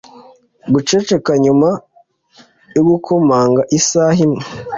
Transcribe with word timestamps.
guceceka 0.73 1.31
nyuma 1.43 1.69
yo 2.75 2.81
gukomanga 2.89 3.61
isaha 3.77 4.17
imwe 4.25 4.41